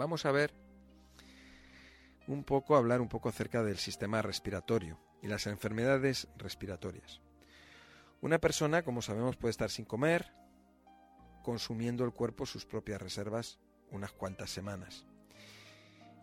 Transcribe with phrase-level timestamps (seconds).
[0.00, 0.54] vamos a ver
[2.26, 7.20] un poco, hablar un poco acerca del sistema respiratorio y las enfermedades respiratorias.
[8.22, 10.32] Una persona, como sabemos, puede estar sin comer,
[11.42, 15.04] consumiendo el cuerpo sus propias reservas unas cuantas semanas.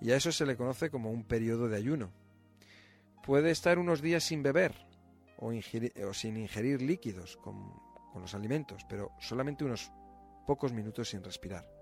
[0.01, 2.11] Y a eso se le conoce como un periodo de ayuno.
[3.23, 4.73] Puede estar unos días sin beber
[5.37, 5.51] o,
[6.13, 7.73] sin ingerir líquidos con
[8.15, 9.91] los alimentos, pero solamente unos
[10.47, 11.76] pocos minutos sin respirar.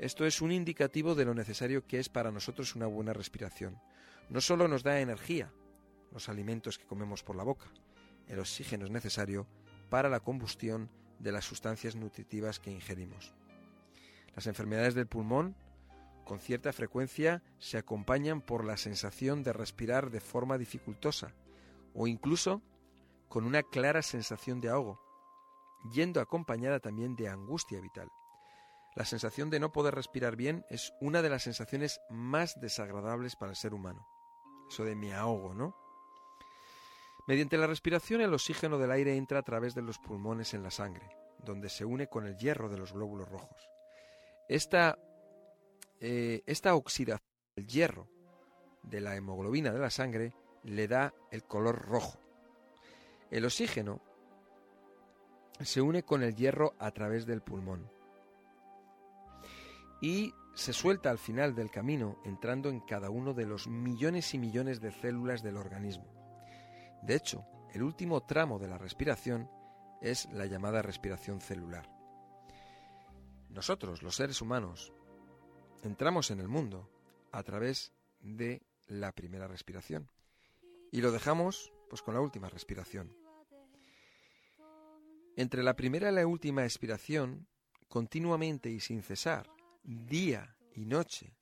[0.00, 3.78] Esto es un indicativo de lo necesario que es para nosotros una buena respiración.
[4.30, 5.52] No solo nos da energía,
[6.10, 7.66] los alimentos que comemos por la boca,
[8.26, 9.46] el oxígeno es necesario
[9.90, 13.34] para la combustión de las sustancias nutritivas que ingerimos.
[14.34, 15.54] Las enfermedades del pulmón
[16.24, 21.34] con cierta frecuencia se acompañan por la sensación de respirar de forma dificultosa
[21.92, 22.62] o incluso
[23.28, 24.98] con una clara sensación de ahogo,
[25.92, 28.08] yendo acompañada también de angustia vital.
[29.00, 33.52] La sensación de no poder respirar bien es una de las sensaciones más desagradables para
[33.52, 34.06] el ser humano.
[34.68, 35.74] Eso de me ahogo, ¿no?
[37.26, 40.70] Mediante la respiración el oxígeno del aire entra a través de los pulmones en la
[40.70, 43.70] sangre, donde se une con el hierro de los glóbulos rojos.
[44.50, 44.98] Esta,
[45.98, 47.26] eh, esta oxidación
[47.56, 48.06] del hierro
[48.82, 52.20] de la hemoglobina de la sangre le da el color rojo.
[53.30, 54.02] El oxígeno
[55.58, 57.90] se une con el hierro a través del pulmón
[60.00, 64.38] y se suelta al final del camino entrando en cada uno de los millones y
[64.38, 66.06] millones de células del organismo.
[67.02, 69.48] De hecho, el último tramo de la respiración
[70.00, 71.88] es la llamada respiración celular.
[73.48, 74.92] Nosotros, los seres humanos,
[75.82, 76.90] entramos en el mundo
[77.32, 80.10] a través de la primera respiración
[80.90, 83.14] y lo dejamos pues con la última respiración.
[85.36, 87.46] Entre la primera y la última expiración,
[87.88, 89.48] continuamente y sin cesar,
[89.98, 91.36] día y noche,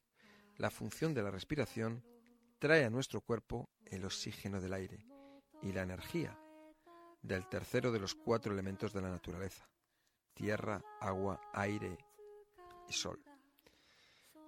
[0.57, 2.03] la función de la respiración
[2.59, 5.07] trae a nuestro cuerpo el oxígeno del aire
[5.63, 6.39] y la energía
[7.21, 9.69] del tercero de los cuatro elementos de la naturaleza,
[10.33, 11.99] tierra, agua, aire
[12.89, 13.23] y sol.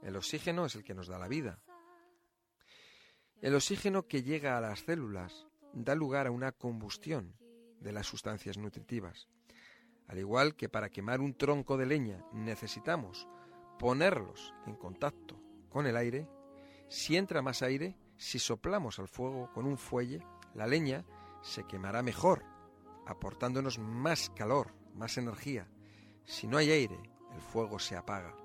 [0.02, 1.60] El oxígeno es el que nos da la vida.
[3.42, 7.36] El oxígeno que llega a las células da lugar a una combustión
[7.80, 9.28] de las sustancias nutritivas.
[10.08, 13.28] Al igual que para quemar un tronco de leña necesitamos
[13.80, 16.28] ponerlos en contacto con el aire,
[16.88, 20.22] si entra más aire, si soplamos al fuego con un fuelle,
[20.54, 21.06] la leña
[21.40, 22.44] se quemará mejor,
[23.06, 25.66] aportándonos más calor, más energía.
[26.24, 27.00] Si no hay aire,
[27.34, 28.36] el fuego se apaga.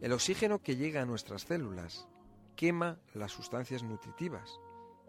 [0.00, 2.06] El oxígeno que llega a nuestras células
[2.54, 4.60] quema las sustancias nutritivas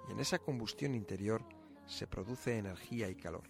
[0.09, 1.45] y en esa combustión interior
[1.85, 3.43] se produce energía y calor.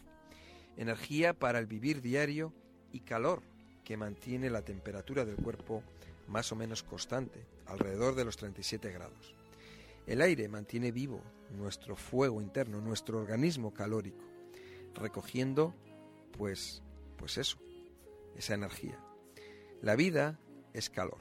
[0.76, 2.54] Energía para el vivir diario
[2.92, 3.55] y calor
[3.85, 5.81] que mantiene la temperatura del cuerpo
[6.28, 9.34] más o menos constante, alrededor de los 37 grados.
[10.07, 11.22] El aire mantiene vivo
[11.57, 14.23] nuestro fuego interno, nuestro organismo calórico,
[14.96, 15.73] recogiendo
[16.38, 16.81] pues
[17.18, 17.57] pues eso,
[18.35, 19.00] esa energía.
[19.81, 20.40] La vida
[20.73, 21.19] es calor.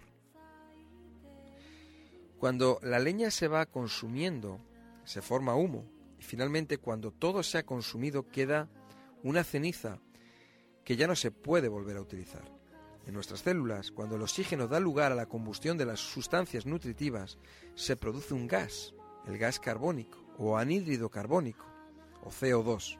[2.38, 4.58] Cuando la leña se va consumiendo,
[5.04, 5.84] se forma humo
[6.18, 8.68] y finalmente cuando todo se ha consumido queda
[9.22, 10.00] una ceniza
[10.84, 12.44] que ya no se puede volver a utilizar.
[13.06, 17.38] En nuestras células, cuando el oxígeno da lugar a la combustión de las sustancias nutritivas,
[17.74, 18.94] se produce un gas,
[19.26, 21.66] el gas carbónico o anhídrido carbónico,
[22.22, 22.98] o CO2,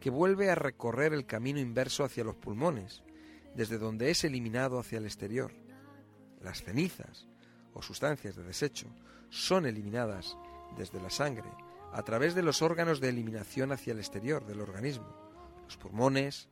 [0.00, 3.02] que vuelve a recorrer el camino inverso hacia los pulmones,
[3.54, 5.52] desde donde es eliminado hacia el exterior.
[6.40, 7.28] Las cenizas,
[7.74, 8.88] o sustancias de desecho,
[9.28, 10.36] son eliminadas
[10.76, 11.50] desde la sangre
[11.92, 15.14] a través de los órganos de eliminación hacia el exterior del organismo,
[15.64, 16.48] los pulmones,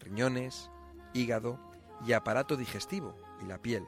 [0.00, 0.70] riñones,
[1.14, 1.58] hígado
[2.04, 3.86] y aparato digestivo y la piel.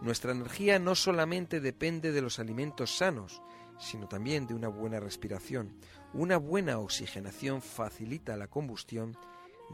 [0.00, 3.42] Nuestra energía no solamente depende de los alimentos sanos,
[3.78, 5.76] sino también de una buena respiración.
[6.12, 9.16] Una buena oxigenación facilita la combustión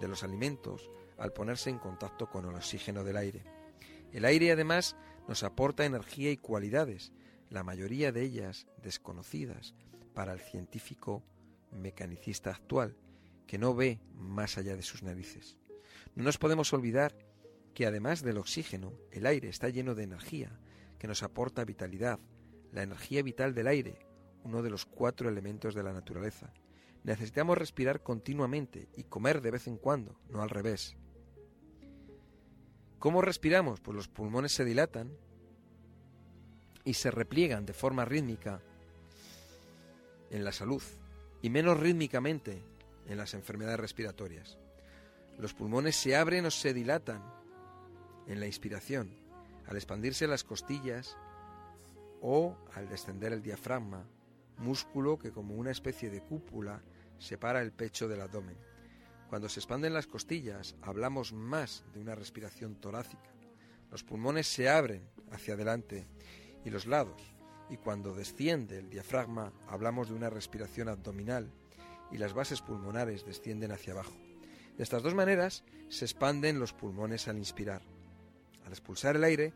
[0.00, 3.42] de los alimentos al ponerse en contacto con el oxígeno del aire.
[4.12, 4.96] El aire además
[5.26, 7.12] nos aporta energía y cualidades,
[7.50, 9.74] la mayoría de ellas desconocidas
[10.14, 11.22] para el científico
[11.72, 12.96] mecanicista actual,
[13.48, 15.56] que no ve más allá de sus narices.
[16.14, 17.16] No nos podemos olvidar
[17.74, 20.60] que además del oxígeno, el aire está lleno de energía,
[20.98, 22.20] que nos aporta vitalidad,
[22.72, 24.06] la energía vital del aire,
[24.44, 26.52] uno de los cuatro elementos de la naturaleza.
[27.04, 30.96] Necesitamos respirar continuamente y comer de vez en cuando, no al revés.
[32.98, 33.80] ¿Cómo respiramos?
[33.80, 35.16] Pues los pulmones se dilatan
[36.84, 38.60] y se repliegan de forma rítmica
[40.30, 40.82] en la salud
[41.40, 42.62] y menos rítmicamente
[43.08, 44.58] en las enfermedades respiratorias.
[45.38, 47.22] Los pulmones se abren o se dilatan
[48.26, 49.10] en la inspiración,
[49.66, 51.16] al expandirse las costillas
[52.20, 54.04] o al descender el diafragma,
[54.58, 56.82] músculo que como una especie de cúpula
[57.18, 58.56] separa el pecho del abdomen.
[59.28, 63.30] Cuando se expanden las costillas, hablamos más de una respiración torácica.
[63.90, 66.06] Los pulmones se abren hacia adelante
[66.64, 67.22] y los lados,
[67.70, 71.52] y cuando desciende el diafragma, hablamos de una respiración abdominal
[72.10, 74.14] y las bases pulmonares descienden hacia abajo.
[74.76, 77.82] De estas dos maneras se expanden los pulmones al inspirar.
[78.64, 79.52] Al expulsar el aire,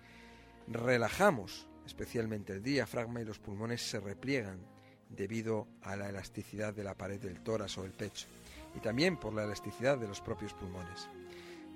[0.66, 4.60] relajamos especialmente el diafragma y los pulmones se repliegan
[5.08, 8.26] debido a la elasticidad de la pared del tórax o el pecho
[8.74, 11.08] y también por la elasticidad de los propios pulmones.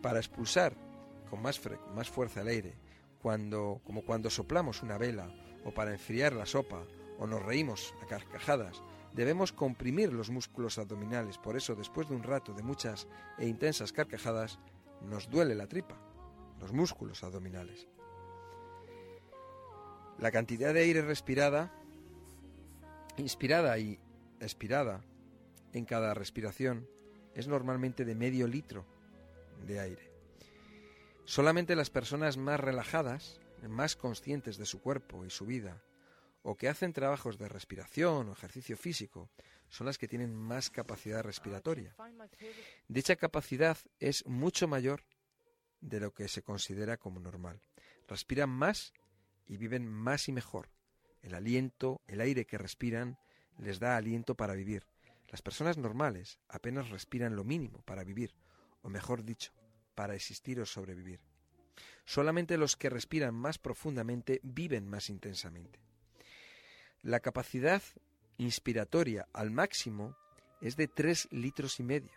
[0.02, 0.74] Para expulsar
[1.28, 1.60] con más,
[1.94, 2.74] más fuerza el aire,
[3.20, 5.28] cuando, como cuando soplamos una vela
[5.64, 6.84] o para enfriar la sopa
[7.18, 8.82] o nos reímos a carcajadas,
[9.12, 11.38] debemos comprimir los músculos abdominales.
[11.38, 13.06] Por eso, después de un rato de muchas
[13.38, 14.58] e intensas carcajadas,
[15.02, 15.96] nos duele la tripa,
[16.60, 17.88] los músculos abdominales.
[20.18, 21.72] La cantidad de aire respirada,
[23.18, 23.98] inspirada y
[24.40, 25.02] expirada
[25.72, 26.88] en cada respiración
[27.34, 28.86] es normalmente de medio litro
[29.66, 30.10] de aire.
[31.26, 35.82] Solamente las personas más relajadas, más conscientes de su cuerpo y su vida,
[36.48, 39.28] o que hacen trabajos de respiración o ejercicio físico,
[39.68, 41.96] son las que tienen más capacidad respiratoria.
[42.86, 45.02] Dicha capacidad es mucho mayor
[45.80, 47.60] de lo que se considera como normal.
[48.06, 48.92] Respiran más
[49.44, 50.70] y viven más y mejor.
[51.20, 53.18] El aliento, el aire que respiran,
[53.58, 54.86] les da aliento para vivir.
[55.32, 58.36] Las personas normales apenas respiran lo mínimo para vivir,
[58.82, 59.52] o mejor dicho,
[59.96, 61.18] para existir o sobrevivir.
[62.04, 65.85] Solamente los que respiran más profundamente viven más intensamente.
[67.06, 67.84] La capacidad
[68.36, 70.16] inspiratoria al máximo
[70.60, 72.10] es de tres litros y medio,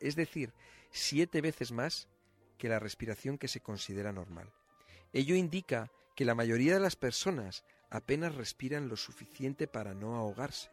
[0.00, 0.54] es decir,
[0.90, 2.08] siete veces más
[2.56, 4.50] que la respiración que se considera normal.
[5.12, 10.70] Ello indica que la mayoría de las personas apenas respiran lo suficiente para no ahogarse.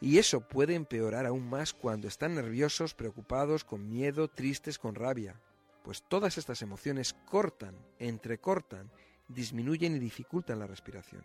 [0.00, 5.40] Y eso puede empeorar aún más cuando están nerviosos, preocupados, con miedo, tristes, con rabia,
[5.84, 8.90] pues todas estas emociones cortan, entrecortan,
[9.28, 11.24] disminuyen y dificultan la respiración.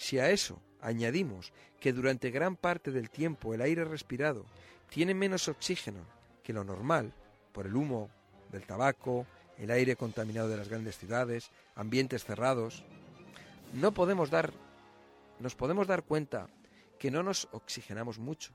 [0.00, 4.46] Si a eso añadimos que durante gran parte del tiempo el aire respirado
[4.88, 6.06] tiene menos oxígeno
[6.42, 7.12] que lo normal,
[7.52, 8.08] por el humo
[8.50, 9.26] del tabaco,
[9.58, 12.82] el aire contaminado de las grandes ciudades, ambientes cerrados,
[13.74, 14.54] no podemos dar,
[15.38, 16.48] nos podemos dar cuenta
[16.98, 18.54] que no nos oxigenamos mucho,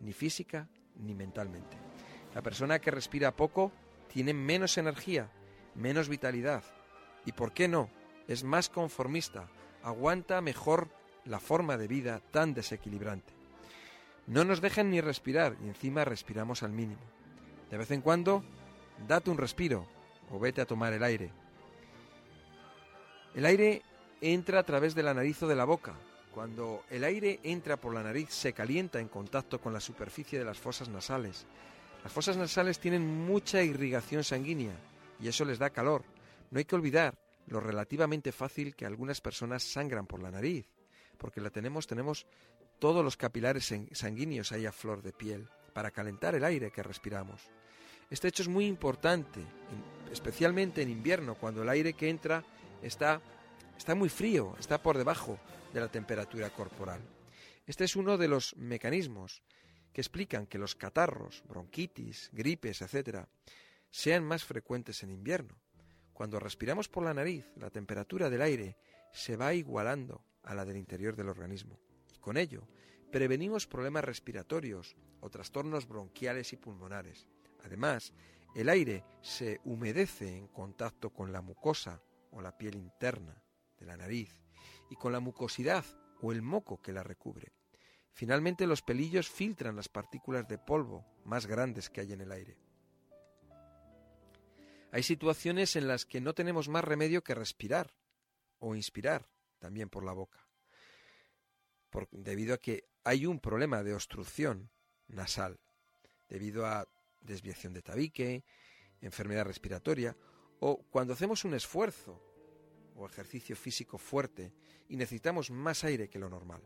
[0.00, 1.76] ni física ni mentalmente.
[2.34, 3.72] La persona que respira poco
[4.10, 5.30] tiene menos energía,
[5.74, 6.64] menos vitalidad
[7.26, 7.90] y, ¿por qué no?,
[8.26, 9.50] es más conformista,
[9.82, 10.88] aguanta mejor
[11.24, 13.32] la forma de vida tan desequilibrante.
[14.26, 17.00] No nos dejan ni respirar y encima respiramos al mínimo.
[17.70, 18.44] De vez en cuando,
[19.08, 19.86] date un respiro
[20.30, 21.30] o vete a tomar el aire.
[23.34, 23.82] El aire
[24.20, 25.94] entra a través de la nariz o de la boca.
[26.34, 30.44] Cuando el aire entra por la nariz se calienta en contacto con la superficie de
[30.44, 31.46] las fosas nasales.
[32.02, 34.74] Las fosas nasales tienen mucha irrigación sanguínea
[35.20, 36.02] y eso les da calor.
[36.50, 37.14] No hay que olvidar
[37.46, 40.66] lo relativamente fácil que algunas personas sangran por la nariz,
[41.18, 42.26] porque la tenemos, tenemos
[42.78, 47.40] todos los capilares sanguíneos ahí a flor de piel para calentar el aire que respiramos.
[48.10, 49.40] Este hecho es muy importante,
[50.10, 52.44] especialmente en invierno, cuando el aire que entra
[52.82, 53.20] está,
[53.78, 55.38] está muy frío, está por debajo
[55.72, 57.00] de la temperatura corporal.
[57.66, 59.42] Este es uno de los mecanismos
[59.92, 63.26] que explican que los catarros, bronquitis, gripes, etc.,
[63.90, 65.54] sean más frecuentes en invierno.
[66.12, 68.76] Cuando respiramos por la nariz, la temperatura del aire
[69.12, 71.78] se va igualando a la del interior del organismo
[72.14, 72.68] y con ello
[73.10, 77.28] prevenimos problemas respiratorios o trastornos bronquiales y pulmonares.
[77.64, 78.12] Además,
[78.54, 83.42] el aire se humedece en contacto con la mucosa o la piel interna
[83.78, 84.40] de la nariz
[84.90, 85.84] y con la mucosidad
[86.20, 87.52] o el moco que la recubre.
[88.12, 92.58] Finalmente los pelillos filtran las partículas de polvo más grandes que hay en el aire.
[94.92, 97.94] Hay situaciones en las que no tenemos más remedio que respirar
[98.58, 99.26] o inspirar
[99.58, 100.46] también por la boca,
[102.10, 104.70] debido a que hay un problema de obstrucción
[105.08, 105.58] nasal,
[106.28, 106.86] debido a
[107.22, 108.44] desviación de tabique,
[109.00, 110.16] enfermedad respiratoria
[110.60, 112.22] O cuando hacemos un esfuerzo
[112.94, 114.52] o ejercicio físico fuerte
[114.88, 116.62] y necesitamos más aire que lo normal.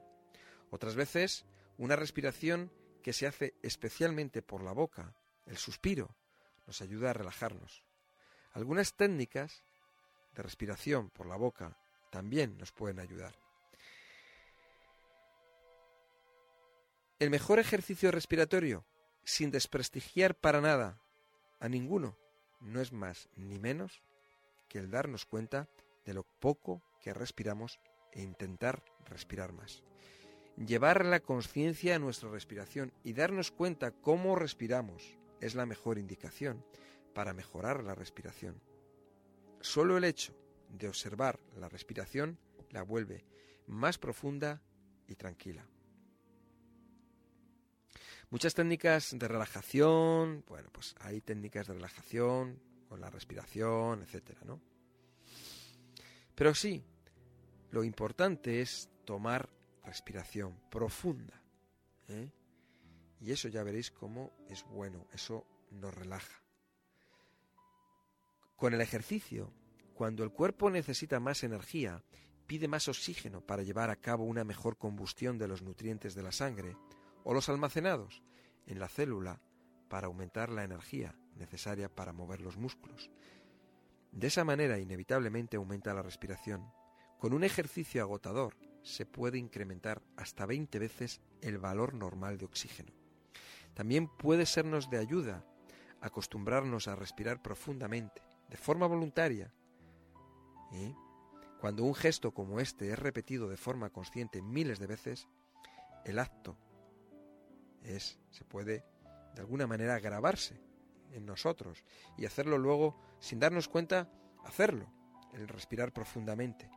[0.71, 1.47] Otras veces,
[1.79, 5.15] una respiración que se hace especialmente por la boca,
[5.47, 6.17] el suspiro,
[6.67, 7.86] nos ayuda a relajarnos.
[8.57, 9.63] Algunas técnicas
[10.35, 11.77] de respiración por la boca
[12.09, 13.35] también nos pueden ayudar.
[17.19, 18.87] El mejor ejercicio respiratorio,
[19.25, 21.03] sin desprestigiar para nada
[21.61, 22.17] a ninguno,
[22.61, 24.01] no es más ni menos
[24.71, 25.69] que el darnos cuenta
[26.07, 27.79] de lo poco que respiramos
[28.13, 29.83] e intentar respirar más.
[30.57, 36.65] Llevar la conciencia a nuestra respiración y darnos cuenta cómo respiramos es la mejor indicación
[37.17, 38.61] para mejorar la respiración.
[39.63, 40.37] Solo el hecho
[40.69, 42.39] de observar la respiración
[42.73, 43.25] la vuelve
[43.69, 44.61] más profunda
[45.09, 45.67] y tranquila.
[48.29, 54.61] Muchas técnicas de relajación, bueno, pues hay técnicas de relajación con la respiración, etcétera, ¿no?
[56.35, 56.85] Pero sí,
[57.71, 59.49] lo importante es tomar
[59.87, 61.41] respiración profunda.
[62.09, 62.31] ¿eh?
[63.23, 66.46] Y eso ya veréis cómo es bueno, eso nos relaja.
[68.57, 69.53] Con el ejercicio,
[69.93, 72.03] cuando el cuerpo necesita más energía,
[72.47, 76.33] pide más oxígeno para llevar a cabo una mejor combustión de los nutrientes de la
[76.33, 76.75] sangre
[77.23, 78.23] o los almacenados
[78.67, 79.43] en la célula
[79.91, 83.11] para aumentar la energía necesaria para mover los músculos.
[84.11, 86.73] De esa manera inevitablemente aumenta la respiración.
[87.19, 92.93] Con un ejercicio agotador se puede incrementar hasta 20 veces el valor normal de oxígeno.
[93.75, 95.45] También puede sernos de ayuda
[96.01, 99.53] acostumbrarnos a respirar profundamente, de forma voluntaria.
[101.61, 105.29] Cuando un gesto como este es repetido de forma consciente miles de veces,
[106.05, 106.57] el acto
[107.83, 108.85] es, se puede
[109.35, 110.61] de alguna manera grabarse
[111.13, 111.85] en nosotros
[112.17, 114.11] y hacerlo luego sin darnos cuenta,
[114.45, 114.87] hacerlo,
[115.33, 116.71] el respirar profundamente.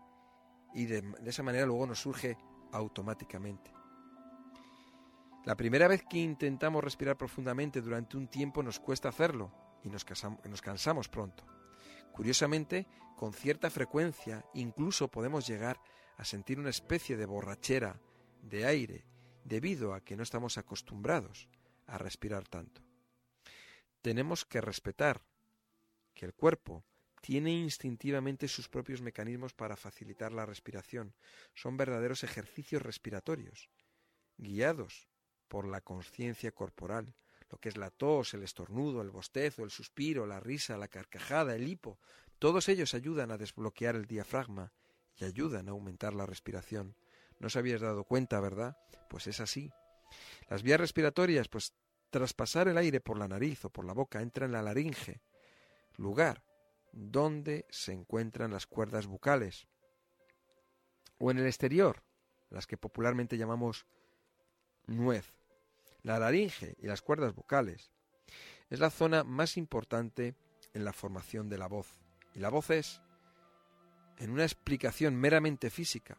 [0.74, 2.38] Y de, esa manera luego nos surge
[2.72, 3.72] automáticamente.
[5.46, 9.52] La primera vez que intentamos respirar profundamente durante un tiempo nos cuesta hacerlo
[9.84, 10.06] y nos
[10.48, 11.59] nos cansamos pronto.
[12.14, 15.80] Curiosamente, con cierta frecuencia incluso podemos llegar
[16.18, 18.02] a sentir una especie de borrachera
[18.42, 19.06] de aire
[19.44, 21.50] debido a que no estamos acostumbrados
[21.88, 22.82] a respirar tanto.
[24.02, 25.22] Tenemos que respetar
[26.14, 26.86] que el cuerpo
[27.22, 31.14] tiene instintivamente sus propios mecanismos para facilitar la respiración.
[31.54, 33.70] Son verdaderos ejercicios respiratorios,
[34.38, 35.10] guiados
[35.48, 37.16] por la conciencia corporal,
[37.50, 41.56] lo que es la tos, el estornudo, el bostezo, el suspiro, la risa, la carcajada,
[41.56, 42.00] el hipo,
[42.38, 44.72] todos ellos ayudan a desbloquear el diafragma
[45.16, 46.96] y ayudan a aumentar la respiración.
[47.40, 48.78] No os habíais dado cuenta, ¿verdad?
[49.10, 49.72] Pues es así.
[50.50, 51.74] Las vías respiratorias, pues
[52.10, 55.22] tras pasar el aire por la nariz o por la boca, entra en la laringe,
[55.98, 56.44] lugar
[56.92, 59.68] donde se encuentran las cuerdas bucales,
[61.20, 62.04] o en el exterior,
[62.50, 63.86] las que popularmente llamamos
[64.88, 65.39] nuez.
[66.10, 67.92] La laringe y las cuerdas bucales
[68.72, 70.34] es la zona más importante
[70.74, 72.00] en la formación de la voz.
[72.34, 73.00] Y la voz es,
[74.18, 76.18] en una explicación meramente física,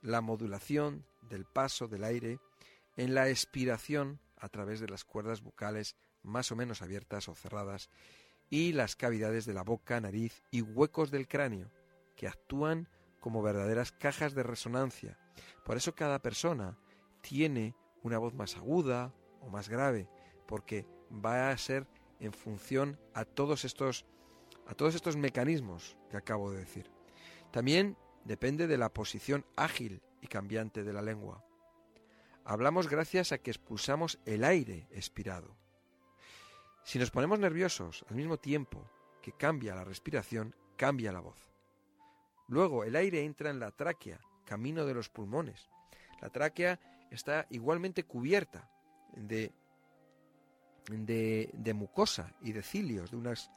[0.00, 2.38] la modulación del paso del aire
[2.96, 7.90] en la expiración a través de las cuerdas bucales más o menos abiertas o cerradas
[8.48, 11.72] y las cavidades de la boca, nariz y huecos del cráneo,
[12.14, 15.18] que actúan como verdaderas cajas de resonancia.
[15.64, 16.78] Por eso cada persona
[17.22, 17.74] tiene
[18.06, 20.08] una voz más aguda o más grave,
[20.46, 21.86] porque va a ser
[22.20, 24.06] en función a todos estos
[24.68, 26.90] a todos estos mecanismos que acabo de decir.
[27.52, 31.44] También depende de la posición ágil y cambiante de la lengua.
[32.44, 35.56] Hablamos gracias a que expulsamos el aire expirado.
[36.82, 38.88] Si nos ponemos nerviosos al mismo tiempo
[39.22, 41.50] que cambia la respiración, cambia la voz.
[42.48, 45.68] Luego el aire entra en la tráquea, camino de los pulmones.
[46.20, 48.68] La tráquea está igualmente cubierta
[49.14, 49.52] de,
[50.90, 53.50] de, de mucosa y de cilios, de unas,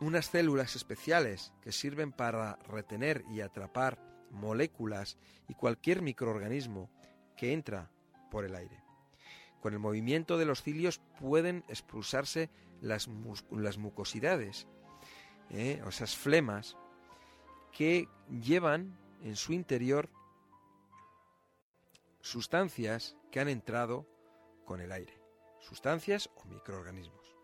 [0.00, 3.98] unas células especiales que sirven para retener y atrapar
[4.30, 5.16] moléculas
[5.48, 6.90] y cualquier microorganismo
[7.36, 7.90] que entra
[8.30, 8.82] por el aire.
[9.60, 13.08] Con el movimiento de los cilios pueden expulsarse las,
[13.50, 14.68] las mucosidades,
[15.50, 15.80] ¿eh?
[15.84, 16.76] o esas flemas,
[17.72, 20.08] que llevan en su interior
[22.28, 24.06] sustancias que han entrado
[24.64, 25.14] con el aire,
[25.60, 27.34] sustancias o microorganismos.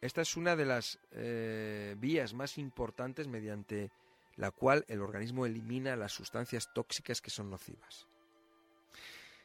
[0.00, 3.92] Esta es una de las eh, vías más importantes mediante
[4.36, 8.08] la cual el organismo elimina las sustancias tóxicas que son nocivas.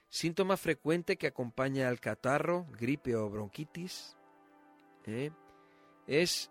[0.10, 4.16] Síntoma frecuente que acompaña al catarro, gripe o bronquitis
[5.06, 5.32] ¿eh?
[6.08, 6.50] es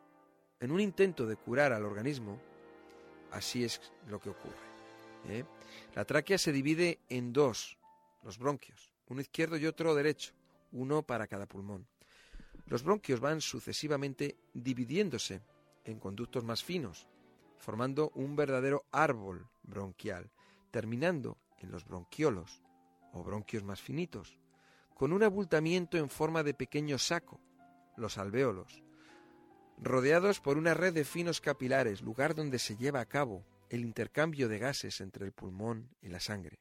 [0.61, 2.39] en un intento de curar al organismo,
[3.33, 4.74] así es lo que ocurre.
[5.29, 5.45] ¿Eh?
[5.95, 7.79] La tráquea se divide en dos,
[8.23, 10.33] los bronquios, uno izquierdo y otro derecho,
[10.73, 11.87] uno para cada pulmón.
[12.67, 15.43] Los bronquios van sucesivamente dividiéndose
[15.85, 17.09] en conductos más finos,
[17.59, 20.31] formando un verdadero árbol bronquial,
[20.71, 22.63] terminando en los bronquiolos,
[23.13, 24.39] o bronquios más finitos,
[24.95, 27.41] con un abultamiento en forma de pequeño saco,
[27.97, 28.83] los alvéolos,
[29.79, 34.49] rodeados por una red de finos capilares, lugar donde se lleva a cabo el intercambio
[34.49, 36.59] de gases entre el pulmón y la sangre.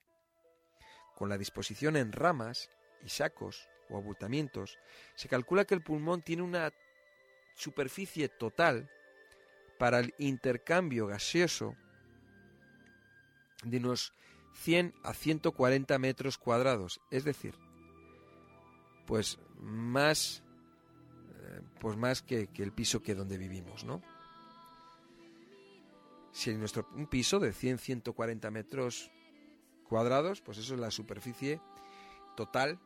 [1.15, 2.69] Con la disposición en ramas
[3.03, 4.77] y sacos o abultamientos,
[5.15, 6.71] se calcula que el pulmón tiene una
[7.55, 8.89] superficie total
[9.77, 11.75] para el intercambio gaseoso
[13.63, 14.13] de unos
[14.53, 17.55] 100 a 140 metros cuadrados, es decir,
[19.05, 20.43] pues más,
[21.35, 24.01] eh, pues más que, el piso que donde vivimos, ¿no?
[26.33, 29.11] Si en nuestro un piso de 100-140 metros
[29.87, 31.61] cuadrados, pues eso es la superficie
[32.35, 32.79] total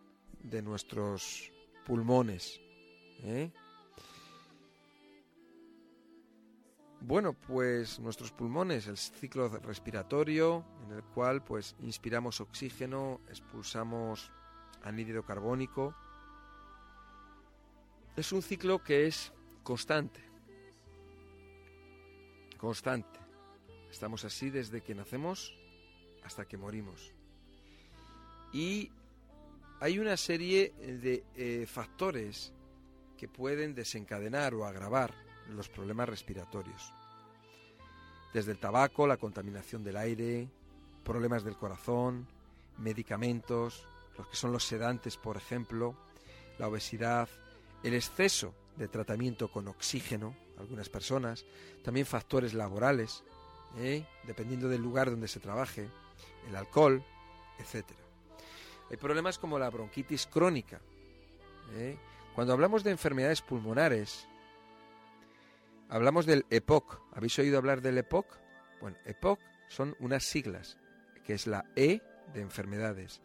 [0.43, 1.51] de nuestros
[1.85, 2.59] pulmones.
[3.23, 3.49] ¿eh?
[6.99, 14.29] Bueno, pues nuestros pulmones, el ciclo respiratorio, en el cual pues inspiramos oxígeno, expulsamos
[14.83, 15.95] anhídrido carbónico.
[18.17, 19.31] Es un ciclo que es
[19.63, 20.21] constante.
[22.57, 23.26] Constante.
[23.97, 25.55] Estamos así desde que nacemos
[26.23, 27.15] hasta que morimos.
[28.53, 28.91] Y
[29.79, 32.53] hay una serie de eh, factores
[33.17, 35.15] que pueden desencadenar o agravar
[35.49, 36.93] los problemas respiratorios.
[38.35, 40.47] Desde el tabaco, la contaminación del aire,
[41.03, 42.27] problemas del corazón,
[42.77, 43.83] medicamentos,
[44.15, 45.95] los que son los sedantes, por ejemplo,
[46.59, 47.29] la obesidad,
[47.81, 51.45] el exceso de tratamiento con oxígeno, algunas personas,
[51.83, 53.23] también factores laborales,
[53.77, 54.05] ¿eh?
[54.23, 55.87] dependiendo del lugar donde se trabaje,
[56.47, 57.03] el alcohol,
[57.59, 57.85] etc.
[58.89, 60.79] Hay problemas como la bronquitis crónica.
[61.75, 61.97] ¿eh?
[62.35, 64.27] Cuando hablamos de enfermedades pulmonares,
[65.89, 67.01] Hablamos del EPOC.
[67.13, 68.25] ¿Habéis oído hablar del EPOC?
[68.81, 69.39] Bueno, EPOC
[69.69, 70.77] son unas siglas,
[71.25, 72.01] que es la E
[72.33, 73.21] de enfermedades,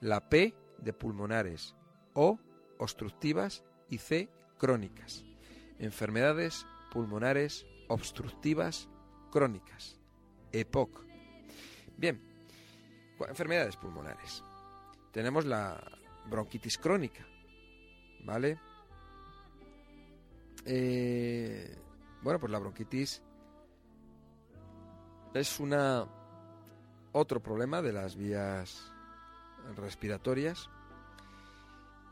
[0.00, 1.76] la P de pulmonares,
[2.14, 2.40] O
[2.78, 5.24] obstructivas y C crónicas.
[5.78, 8.88] Enfermedades pulmonares obstructivas
[9.34, 9.98] crónicas.
[10.52, 11.00] EPOC.
[11.96, 12.20] Bien,
[13.28, 14.44] enfermedades pulmonares.
[15.10, 15.82] Tenemos la
[16.30, 17.26] bronquitis crónica,
[18.24, 18.60] ¿vale?
[20.64, 21.76] Eh,
[22.22, 23.22] bueno, pues la bronquitis
[25.34, 26.06] es una
[27.10, 28.92] otro problema de las vías
[29.74, 30.70] respiratorias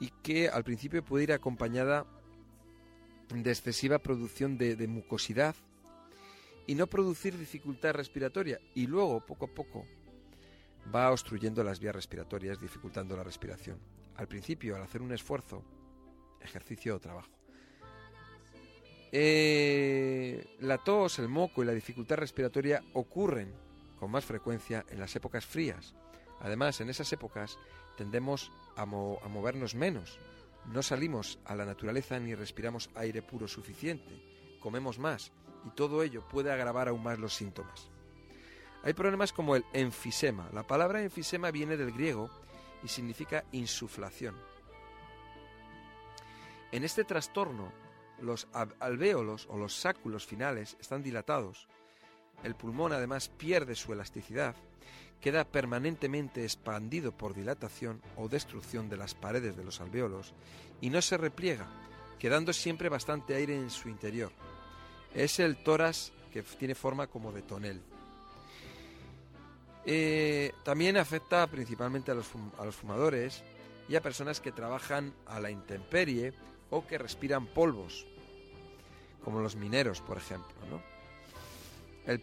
[0.01, 2.05] y que al principio puede ir acompañada
[3.29, 5.55] de excesiva producción de, de mucosidad
[6.67, 9.87] y no producir dificultad respiratoria y luego poco a poco
[10.95, 13.79] va obstruyendo las vías respiratorias, dificultando la respiración.
[14.17, 15.63] Al principio, al hacer un esfuerzo,
[16.41, 17.31] ejercicio o trabajo.
[19.15, 23.53] Eh, la tos, el moco y la dificultad respiratoria ocurren
[23.99, 25.95] con más frecuencia en las épocas frías.
[26.41, 27.59] Además, en esas épocas
[27.97, 30.19] tendemos a, movernos menos.
[30.73, 34.59] No salimos a la naturaleza ni respiramos aire puro suficiente.
[34.61, 35.31] Comemos más
[35.67, 37.91] y todo ello puede agravar aún más los síntomas.
[38.83, 40.49] Hay problemas como el enfisema.
[40.53, 42.29] La palabra enfisema viene del griego
[42.83, 44.35] y significa insuflación.
[46.73, 47.73] En este trastorno
[48.23, 48.49] los
[48.81, 51.69] alvéolos o los sáculos finales están dilatados.
[52.43, 54.55] El pulmón además pierde su elasticidad,
[55.21, 60.35] queda permanentemente expandido por dilatación o destrucción de las paredes de los alvéolos
[60.81, 61.69] y no se repliega,
[62.19, 64.33] quedando siempre bastante aire en su interior.
[65.15, 67.81] Es el tórax que tiene forma como de tonel.
[69.85, 72.27] Eh, también afecta principalmente a los,
[72.59, 73.43] a los fumadores
[73.89, 76.33] y a personas que trabajan a la intemperie
[76.71, 78.07] o que respiran polvos,
[79.25, 80.53] como los mineros, por ejemplo.
[82.07, 82.21] El,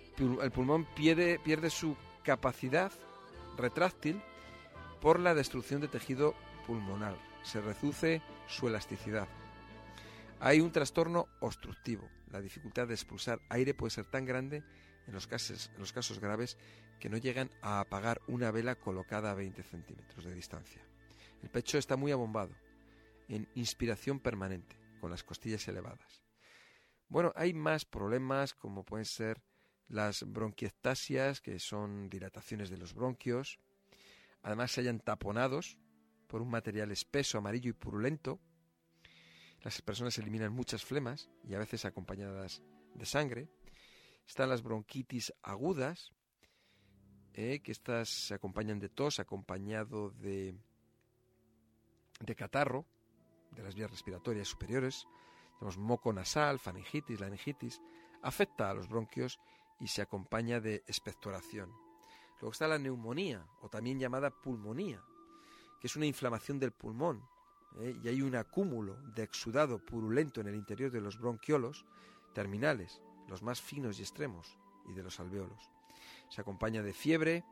[0.52, 2.92] pulmón pierde, pierde su capacidad
[3.58, 4.22] retráctil
[5.02, 6.34] por la destrucción de tejido
[6.68, 7.16] pulmonar.
[7.44, 9.28] Se reduce su elasticidad.
[10.40, 12.08] Hay un trastorno obstructivo.
[12.32, 14.64] La dificultad de expulsar aire puede ser tan grande
[15.08, 16.58] en los casos, en los casos graves
[17.00, 20.82] que no llegan a apagar una vela colocada a 20 centímetros de distancia.
[21.42, 22.54] El pecho está muy abombado,
[23.28, 26.24] en inspiración permanente, con las costillas elevadas.
[27.08, 29.42] Bueno, hay más problemas como pueden ser
[29.88, 33.60] las bronquiectasias, que son dilataciones de los bronquios.
[34.44, 35.80] Además se hayan taponados
[36.28, 38.40] por un material espeso, amarillo y purulento.
[39.64, 42.62] Las personas eliminan muchas flemas y a veces acompañadas
[42.94, 43.50] de sangre.
[44.26, 46.14] Están las bronquitis agudas,
[47.34, 50.56] eh, que estas se acompañan de tos acompañado de,
[52.20, 52.86] de catarro,
[53.52, 55.06] de las vías respiratorias superiores.
[55.58, 57.82] Tenemos moco nasal, faringitis, laringitis.
[58.22, 59.40] Afecta a los bronquios
[59.80, 61.74] y se acompaña de expectoración.
[62.40, 65.04] Luego está la neumonía, o también llamada pulmonía,
[65.82, 67.28] que es una inflamación del pulmón,
[67.80, 68.00] ¿eh?
[68.04, 71.86] y hay un acúmulo de exudado purulento en el interior de los bronquiolos
[72.34, 75.72] terminales, los más finos y extremos, y de los alveolos.
[76.30, 77.44] Se acompaña de fiebre,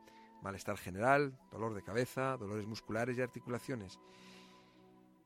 [0.42, 3.98] malestar general, dolor de cabeza, dolores musculares y articulaciones.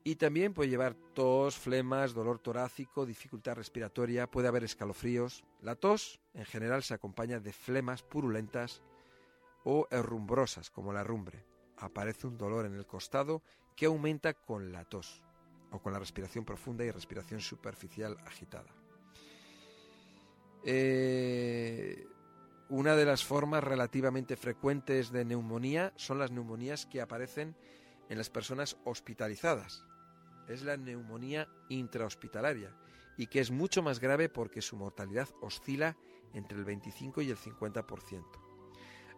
[0.05, 5.45] Y también puede llevar tos, flemas, dolor torácico, dificultad respiratoria, puede haber escalofríos.
[5.61, 8.83] La tos en general se acompaña de flemas purulentas
[9.63, 11.45] o herrumbrosas, como la rumbre.
[11.77, 13.43] Aparece un dolor en el costado
[13.75, 15.21] que aumenta con la tos
[15.71, 18.71] o con la respiración profunda y respiración superficial agitada.
[20.63, 22.07] Eh,
[22.69, 27.55] una de las formas relativamente frecuentes de neumonía son las neumonías que aparecen
[28.09, 29.85] en las personas hospitalizadas.
[30.47, 32.75] Es la neumonía intrahospitalaria
[33.17, 35.97] y que es mucho más grave porque su mortalidad oscila
[36.33, 38.23] entre el 25 y el 50%.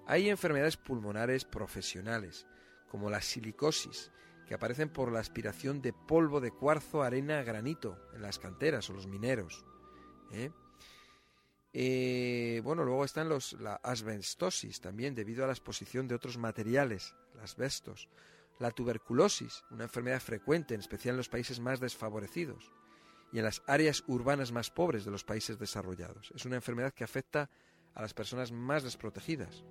[0.08, 2.46] Hay enfermedades pulmonares profesionales,
[2.90, 4.12] como la silicosis,
[4.48, 8.94] que aparecen por la aspiración de polvo de cuarzo, arena, granito en las canteras o
[8.94, 9.66] los mineros.
[10.32, 10.52] ¿eh?
[11.74, 17.16] Eh, bueno, luego están los, la asbestosis también debido a la exposición de otros materiales,
[17.34, 18.08] las asbestos.
[18.60, 22.72] La tuberculosis, una enfermedad frecuente, en especial en los países más desfavorecidos
[23.34, 26.32] y en las áreas urbanas más pobres de los países desarrollados.
[26.34, 27.50] Es una enfermedad que afecta
[27.94, 29.66] a las personas más desprotegidas.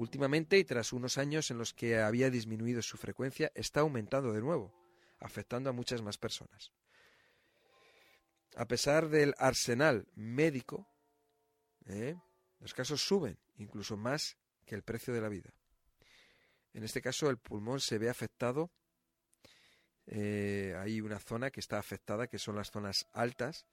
[0.00, 4.40] Últimamente, y tras unos años en los que había disminuido su frecuencia, está aumentando de
[4.40, 4.72] nuevo,
[5.18, 6.72] afectando a muchas más personas.
[8.56, 10.88] A pesar del arsenal médico,
[11.84, 12.16] ¿eh?
[12.60, 15.52] los casos suben, incluso más que el precio de la vida.
[16.72, 18.70] En este caso, el pulmón se ve afectado.
[20.06, 23.66] Eh, hay una zona que está afectada, que son las zonas altas,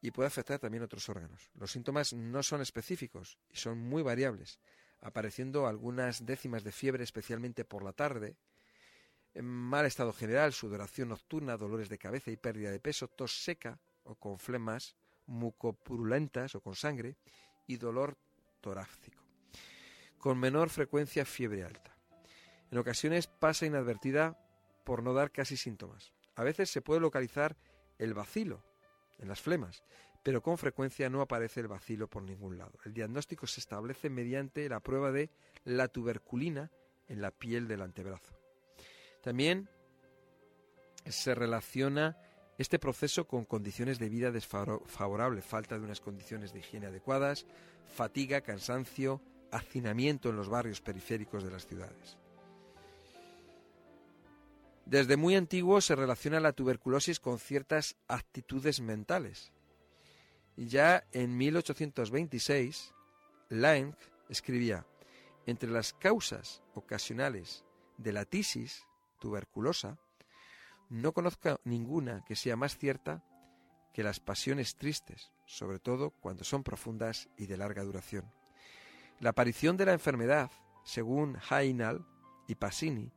[0.00, 1.50] y puede afectar también otros órganos.
[1.52, 4.58] Los síntomas no son específicos y son muy variables
[5.00, 8.36] apareciendo algunas décimas de fiebre, especialmente por la tarde,
[9.34, 14.14] mal estado general, sudoración nocturna, dolores de cabeza y pérdida de peso, tos seca o
[14.14, 17.16] con flemas mucopurulentas o con sangre
[17.66, 18.18] y dolor
[18.60, 19.22] torácico.
[20.18, 21.96] Con menor frecuencia fiebre alta.
[22.70, 24.38] En ocasiones pasa inadvertida
[24.84, 26.12] por no dar casi síntomas.
[26.34, 27.56] A veces se puede localizar
[27.98, 28.62] el vacilo
[29.18, 29.82] en las flemas,
[30.22, 32.78] pero con frecuencia no aparece el bacilo por ningún lado.
[32.84, 35.30] El diagnóstico se establece mediante la prueba de
[35.64, 36.70] la tuberculina
[37.08, 38.38] en la piel del antebrazo.
[39.22, 39.68] También
[41.06, 42.16] se relaciona
[42.58, 47.46] este proceso con condiciones de vida desfavorables, falta de unas condiciones de higiene adecuadas,
[47.86, 52.18] fatiga, cansancio, hacinamiento en los barrios periféricos de las ciudades.
[54.84, 59.52] Desde muy antiguo se relaciona la tuberculosis con ciertas actitudes mentales,
[60.56, 62.94] ya en 1826,
[63.48, 63.94] Lang
[64.28, 64.86] escribía,
[65.46, 67.64] entre las causas ocasionales
[67.98, 68.86] de la tisis
[69.18, 69.98] tuberculosa,
[70.88, 73.24] no conozco ninguna que sea más cierta
[73.92, 78.30] que las pasiones tristes, sobre todo cuando son profundas y de larga duración.
[79.18, 80.50] La aparición de la enfermedad,
[80.84, 82.06] según Hainal
[82.46, 83.12] y Passini,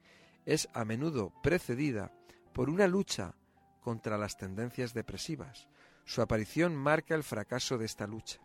[0.45, 2.11] es a menudo precedida
[2.53, 3.35] por una lucha
[3.81, 5.67] contra las tendencias depresivas,
[6.05, 8.39] su aparición marca el fracaso de esta lucha.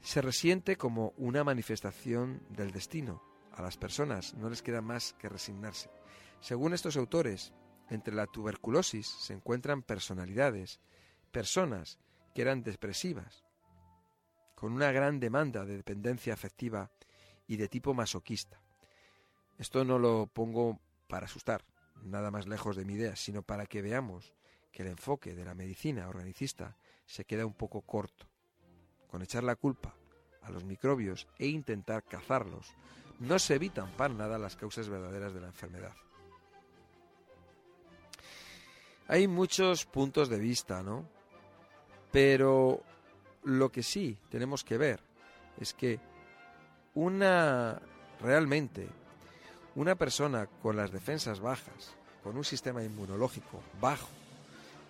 [0.00, 3.22] Se resiente como una manifestación del destino.
[3.52, 5.90] A las personas no les queda más que resignarse.
[6.40, 7.52] Según estos autores,
[7.88, 10.80] entre la tuberculosis se encuentran personalidades,
[11.30, 11.98] personas
[12.34, 13.44] que eran depresivas,
[14.54, 16.90] con una gran demanda de dependencia afectiva
[17.46, 18.60] y de tipo masoquista.
[19.58, 21.64] Esto no lo pongo para asustar,
[22.02, 24.32] nada más lejos de mi idea, sino para que veamos
[24.74, 28.26] que el enfoque de la medicina organicista se queda un poco corto.
[29.08, 29.94] Con echar la culpa
[30.42, 32.74] a los microbios e intentar cazarlos,
[33.20, 35.94] no se evitan para nada las causas verdaderas de la enfermedad.
[39.06, 41.08] Hay muchos puntos de vista, ¿no?
[42.10, 42.82] Pero
[43.44, 45.00] lo que sí tenemos que ver
[45.60, 46.00] es que
[46.94, 47.80] una
[48.20, 48.88] realmente
[49.76, 54.08] una persona con las defensas bajas, con un sistema inmunológico bajo,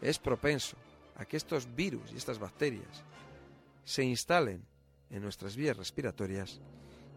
[0.05, 0.77] es propenso
[1.17, 3.03] a que estos virus y estas bacterias
[3.85, 4.65] se instalen
[5.09, 6.61] en nuestras vías respiratorias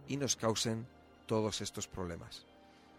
[0.08, 0.88] y nos causen
[1.26, 2.46] todos estos problemas.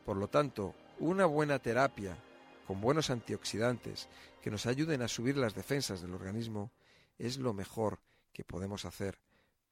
[0.04, 2.18] Por lo tanto, una buena terapia
[2.66, 4.08] con buenos antioxidantes
[4.42, 6.70] que nos ayuden a subir las defensas del organismo,
[7.16, 7.98] es lo mejor
[8.34, 9.18] que podemos hacer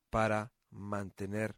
[0.09, 1.57] para mantener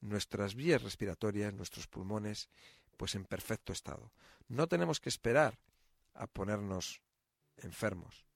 [0.00, 2.48] nuestras vías respiratorias, nuestros pulmones,
[2.96, 4.10] pues en perfecto estado.
[4.48, 5.60] No tenemos que esperar
[6.14, 7.02] a ponernos
[7.64, 8.29] enfermos.